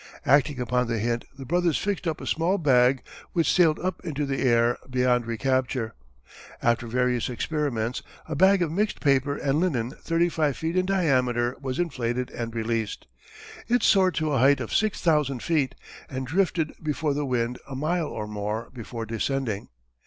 Acting 0.25 0.59
upon 0.59 0.87
the 0.87 0.97
hint 0.97 1.25
the 1.37 1.45
brothers 1.45 1.77
fixed 1.77 2.07
up 2.07 2.19
a 2.19 2.25
small 2.25 2.57
bag 2.57 3.03
which 3.33 3.51
sailed 3.53 3.77
up 3.77 4.03
into 4.03 4.25
the 4.25 4.39
air 4.41 4.75
beyond 4.89 5.27
recapture. 5.27 5.93
After 6.59 6.87
various 6.87 7.29
experiments 7.29 8.01
a 8.27 8.35
bag 8.35 8.63
of 8.63 8.71
mixed 8.71 8.99
paper 8.99 9.37
and 9.37 9.59
linen 9.59 9.91
thirty 9.91 10.27
five 10.27 10.57
feet 10.57 10.75
in 10.75 10.87
diameter 10.87 11.55
was 11.61 11.77
inflated 11.77 12.31
and 12.31 12.55
released. 12.55 13.05
It 13.67 13.83
soared 13.83 14.15
to 14.15 14.31
a 14.31 14.39
height 14.39 14.59
of 14.59 14.73
six 14.73 14.99
thousand 15.01 15.43
feet, 15.43 15.75
and 16.09 16.25
drifted 16.25 16.73
before 16.81 17.13
the 17.13 17.23
wind 17.23 17.59
a 17.67 17.75
mile 17.75 18.07
or 18.07 18.25
more 18.25 18.71
before 18.73 19.05
descending. 19.05 19.67